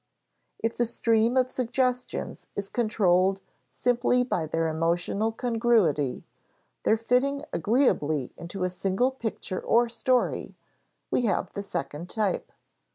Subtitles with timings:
[0.57, 6.25] If the stream of suggestions is controlled simply by their emotional congruity,
[6.81, 10.55] their fitting agreeably into a single picture or story,
[11.11, 12.51] we have the second type.